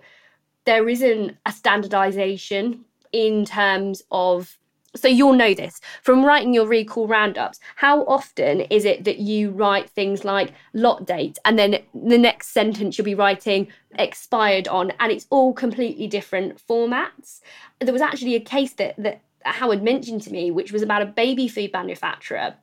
[0.66, 4.60] there isn't a standardization in terms of
[4.96, 7.60] so you'll know this from writing your recall roundups.
[7.76, 12.50] How often is it that you write things like lot date and then the next
[12.50, 13.68] sentence you'll be writing
[13.98, 17.42] expired on and it's all completely different formats?
[17.80, 21.06] There was actually a case that that Howard mentioned to me which was about a
[21.06, 22.56] baby food manufacturer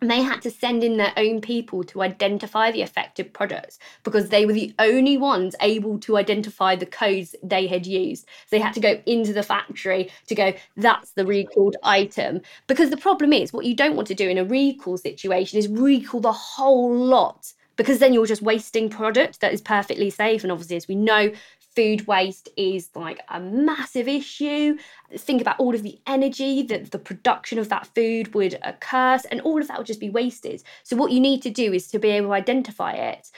[0.00, 4.44] they had to send in their own people to identify the affected products because they
[4.44, 8.24] were the only ones able to identify the codes they had used.
[8.24, 12.42] So they had to go into the factory to go, that's the recalled item.
[12.66, 15.68] Because the problem is, what you don't want to do in a recall situation is
[15.68, 20.42] recall the whole lot because then you're just wasting product that is perfectly safe.
[20.42, 21.30] And obviously, as we know,
[21.76, 24.76] food waste is like a massive issue.
[25.14, 29.40] Think about all of the energy that the production of that food would occur, and
[29.42, 30.62] all of that would just be wasted.
[30.82, 33.30] So, what you need to do is to be able to identify it.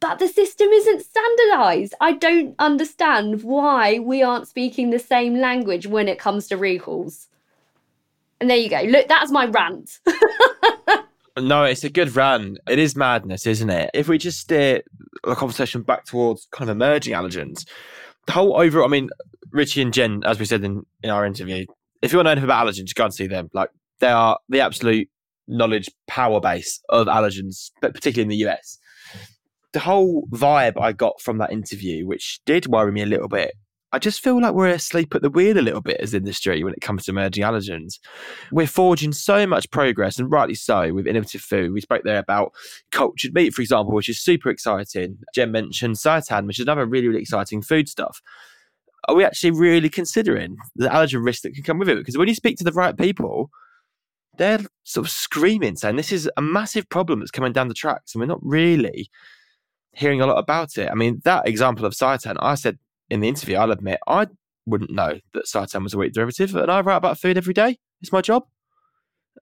[0.00, 1.94] But the system isn't standardized.
[2.00, 7.28] I don't understand why we aren't speaking the same language when it comes to recalls.
[8.40, 8.82] And there you go.
[8.82, 10.00] Look, that's my rant.
[11.38, 12.58] No, it's a good run.
[12.68, 13.90] It is madness, isn't it?
[13.94, 14.82] If we just steer
[15.24, 17.66] the conversation back towards kind of emerging allergens,
[18.26, 19.08] the whole overall, I mean,
[19.54, 21.64] Ruchi and Jen, as we said in, in our interview,
[22.02, 23.48] if you want to know anything about allergens, go and see them.
[23.54, 23.70] Like,
[24.00, 25.08] they are the absolute
[25.48, 28.78] knowledge power base of allergens, but particularly in the US.
[29.72, 33.52] The whole vibe I got from that interview, which did worry me a little bit,
[33.94, 36.72] I just feel like we're asleep at the wheel a little bit as industry when
[36.72, 37.98] it comes to emerging allergens.
[38.50, 41.72] We're forging so much progress, and rightly so, with innovative food.
[41.72, 42.54] We spoke there about
[42.90, 45.18] cultured meat, for example, which is super exciting.
[45.34, 48.22] Jen mentioned seitan, which is another really, really exciting food stuff.
[49.08, 51.98] Are we actually really considering the allergen risk that can come with it?
[51.98, 53.50] Because when you speak to the right people,
[54.38, 58.14] they're sort of screaming, saying this is a massive problem that's coming down the tracks,
[58.14, 59.10] and we're not really
[59.94, 60.88] hearing a lot about it.
[60.90, 62.78] I mean, that example of seitan, I said
[63.12, 64.26] in the interview, I'll admit I
[64.64, 67.78] wouldn't know that seitan was a wheat derivative, and I write about food every day.
[68.00, 68.44] It's my job.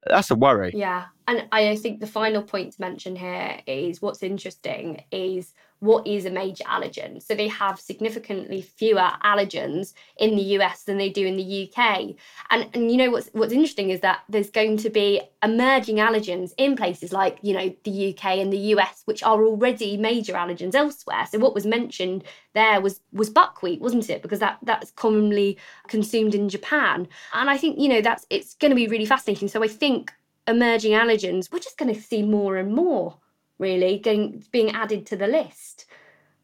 [0.07, 0.73] That's a worry.
[0.75, 6.07] Yeah, and I think the final point to mention here is what's interesting is what
[6.07, 7.22] is a major allergen.
[7.22, 12.14] So they have significantly fewer allergens in the US than they do in the UK.
[12.51, 16.53] And and you know what's what's interesting is that there's going to be emerging allergens
[16.59, 20.74] in places like, you know, the UK and the US which are already major allergens
[20.74, 21.26] elsewhere.
[21.31, 22.24] So what was mentioned
[22.55, 24.22] there was was buckwheat, wasn't it?
[24.22, 25.59] Because that that's commonly
[25.89, 27.09] consumed in Japan.
[27.33, 29.49] And I think, you know, that's it's going to be really fascinating.
[29.49, 30.12] So I think
[30.47, 33.16] emerging allergens, we're just going to see more and more
[33.61, 35.86] really getting being added to the list.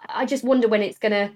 [0.08, 1.32] I just wonder when it's gonna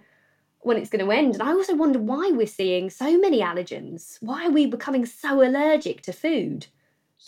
[0.63, 1.35] when it's going to end.
[1.35, 4.19] And I also wonder why we're seeing so many allergens.
[4.21, 6.67] Why are we becoming so allergic to food?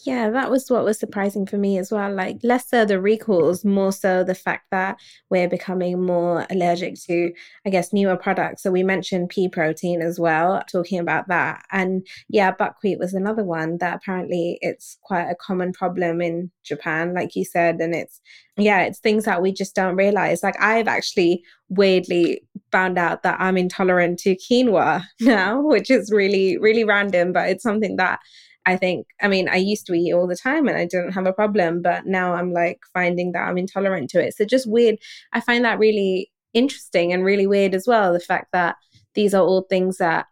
[0.07, 2.13] Yeah, that was what was surprising for me as well.
[2.13, 4.99] Like, less so the recalls, more so the fact that
[5.31, 7.33] we're becoming more allergic to,
[7.67, 8.63] I guess, newer products.
[8.63, 11.63] So, we mentioned pea protein as well, talking about that.
[11.71, 17.15] And yeah, buckwheat was another one that apparently it's quite a common problem in Japan,
[17.15, 17.77] like you said.
[17.81, 18.21] And it's,
[18.57, 20.43] yeah, it's things that we just don't realize.
[20.43, 26.57] Like, I've actually weirdly found out that I'm intolerant to quinoa now, which is really,
[26.59, 28.19] really random, but it's something that
[28.65, 31.27] I think, I mean, I used to eat all the time and I didn't have
[31.27, 34.35] a problem, but now I'm like finding that I'm intolerant to it.
[34.37, 34.97] So just weird.
[35.33, 38.13] I find that really interesting and really weird as well.
[38.13, 38.77] The fact that
[39.15, 40.27] these are all things that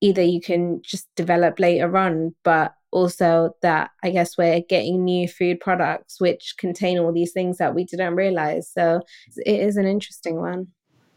[0.00, 5.28] either you can just develop later on, but also that I guess we're getting new
[5.28, 8.70] food products which contain all these things that we didn't realize.
[8.72, 9.02] So
[9.36, 10.68] it is an interesting one.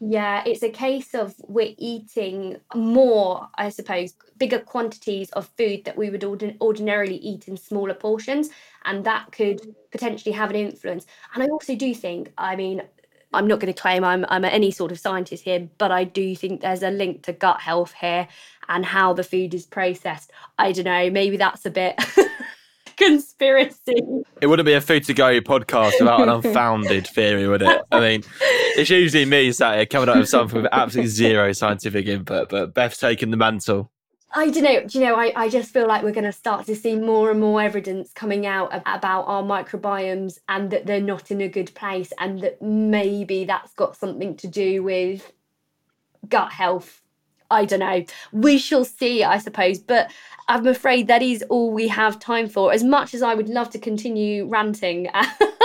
[0.02, 5.98] Yeah, it's a case of we're eating more, I suppose, bigger quantities of food that
[5.98, 8.50] we would ordin- ordinarily eat in smaller portions.
[8.86, 11.06] And that could potentially have an influence.
[11.34, 12.82] And I also do think, I mean,
[13.34, 16.36] I'm not going to claim I'm, I'm any sort of scientist here, but I do
[16.36, 18.28] think there's a link to gut health here
[18.70, 20.32] and how the food is processed.
[20.58, 22.00] I don't know, maybe that's a bit
[23.00, 23.96] conspiracy.
[24.42, 27.82] It wouldn't be a food to go podcast without an unfounded theory, would it?
[27.92, 32.06] I mean, it's usually me sat here coming up with something with absolutely zero scientific
[32.06, 33.90] input, but Beth's taken the mantle.
[34.32, 34.84] I don't know.
[34.86, 35.16] Do you know?
[35.16, 38.14] I, I just feel like we're going to start to see more and more evidence
[38.14, 42.62] coming out about our microbiomes and that they're not in a good place, and that
[42.62, 45.34] maybe that's got something to do with
[46.28, 47.02] gut health.
[47.52, 48.06] I don't know.
[48.32, 49.80] We shall see, I suppose.
[49.80, 50.12] But
[50.48, 52.74] I'm afraid that is all we have time for.
[52.74, 55.10] As much as I would love to continue ranting.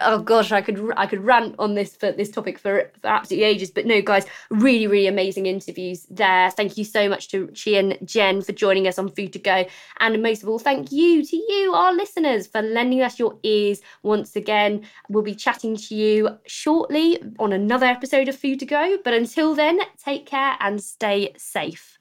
[0.00, 3.44] oh gosh, I could I could rant on this for this topic for, for absolutely
[3.44, 3.70] ages.
[3.70, 6.50] But no, guys, really, really amazing interviews there.
[6.50, 9.64] Thank you so much to Chi and Jen for joining us on Food to Go,
[10.00, 13.80] and most of all, thank you to you, our listeners, for lending us your ears
[14.02, 14.86] once again.
[15.08, 18.98] We'll be chatting to you shortly on another episode of Food to Go.
[19.02, 21.95] But until then, take care and stay safe.